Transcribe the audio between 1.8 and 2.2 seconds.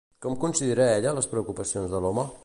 de